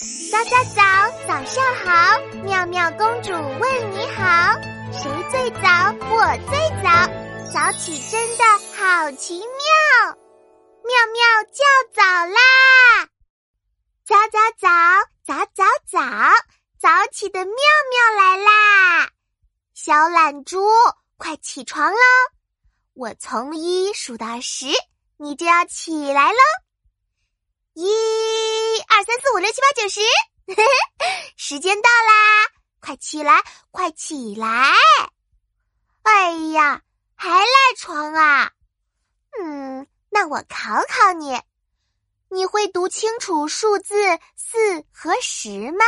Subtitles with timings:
[0.00, 0.82] 早早早，
[1.28, 2.18] 早上好！
[2.42, 4.52] 妙妙公主问你好，
[4.90, 5.94] 谁最早？
[6.10, 7.06] 我最早，
[7.52, 8.44] 早起真的
[8.74, 10.16] 好奇妙，
[10.82, 11.22] 妙妙
[11.52, 11.62] 叫
[11.94, 13.06] 早啦！
[14.04, 14.68] 早早早，
[15.24, 16.00] 早早早，
[16.80, 19.10] 早起的妙妙来啦！
[19.74, 20.66] 小懒猪，
[21.16, 21.98] 快起床喽！
[22.94, 24.66] 我从一数到十，
[25.18, 26.63] 你就要起来喽！
[29.44, 30.00] 六、七、八、九、十，
[31.36, 32.50] 时间到啦！
[32.80, 34.72] 快起来，快起来！
[36.02, 36.80] 哎呀，
[37.14, 38.52] 还赖床啊？
[39.38, 41.38] 嗯，那我考考你，
[42.30, 43.94] 你会读清楚数字
[44.34, 45.84] 四和十吗？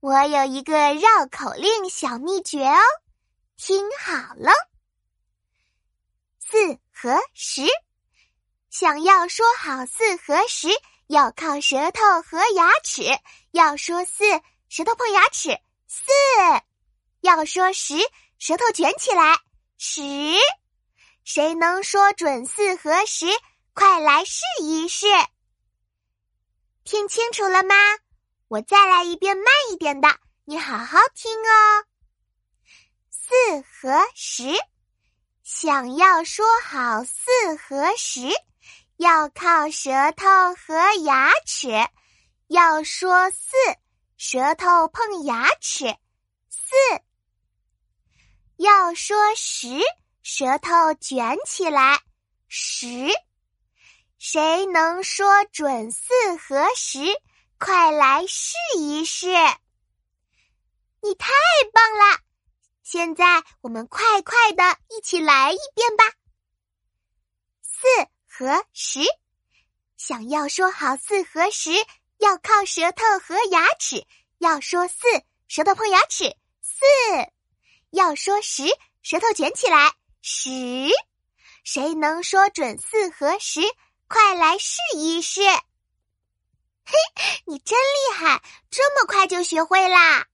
[0.00, 2.80] 我有一个绕口令小秘诀哦，
[3.58, 4.50] 听好了，
[6.38, 7.66] 四和十。
[8.70, 10.68] 想要说好四和十，
[11.12, 13.02] 要靠舌头和牙齿。
[13.50, 14.24] 要说四，
[14.70, 15.50] 舌头碰牙齿，
[15.86, 16.10] 四；
[17.20, 17.98] 要说十，
[18.38, 19.38] 舌头卷起来，
[19.76, 20.00] 十。
[21.22, 23.26] 谁能说准四和十？
[23.74, 25.06] 快来试一试。
[26.82, 27.74] 听清楚了吗？
[28.48, 30.08] 我再来一遍慢一点的，
[30.46, 31.84] 你好好听哦。
[33.10, 34.44] 四和十，
[35.42, 38.30] 想要说好四和十。
[38.96, 41.68] 要靠舌头和牙齿，
[42.46, 43.56] 要说四，
[44.16, 45.86] 舌头碰牙齿，
[46.48, 47.02] 四；
[48.56, 49.80] 要说十，
[50.22, 52.00] 舌头卷起来，
[52.48, 53.08] 十。
[54.18, 57.00] 谁能说准四和十？
[57.58, 59.26] 快来试一试！
[61.00, 61.32] 你太
[61.72, 62.20] 棒了！
[62.82, 66.04] 现在我们快快的一起来一遍吧。
[67.62, 67.88] 四。
[68.34, 69.00] 和十，
[69.98, 71.70] 想要说好四和十，
[72.16, 74.06] 要靠舌头和牙齿。
[74.38, 74.96] 要说四，
[75.48, 76.80] 舌头碰牙齿，四；
[77.90, 78.64] 要说十，
[79.02, 79.92] 舌头卷起来，
[80.22, 80.48] 十。
[81.62, 83.60] 谁能说准四和十？
[84.08, 85.42] 快来试一试！
[85.42, 86.96] 嘿，
[87.44, 90.26] 你真厉害，这么快就学会啦！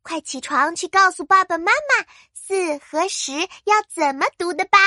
[0.00, 3.32] 快起床去告诉爸爸妈妈四和十
[3.64, 4.78] 要怎么读的吧。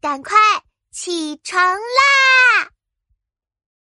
[0.00, 0.38] 赶快
[1.02, 2.69] 起床啦！